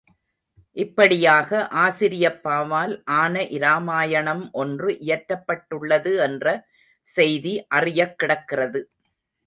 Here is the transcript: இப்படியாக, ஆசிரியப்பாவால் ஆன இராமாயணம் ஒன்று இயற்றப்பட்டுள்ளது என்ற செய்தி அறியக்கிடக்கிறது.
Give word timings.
இப்படியாக, 0.77 1.49
ஆசிரியப்பாவால் 1.83 2.93
ஆன 3.19 3.43
இராமாயணம் 3.57 4.43
ஒன்று 4.53 4.89
இயற்றப்பட்டுள்ளது 5.05 6.13
என்ற 6.27 6.47
செய்தி 7.07 7.53
அறியக்கிடக்கிறது. 7.75 8.81